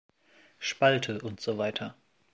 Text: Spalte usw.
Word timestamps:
Spalte 0.59 1.19
usw. 1.23 1.85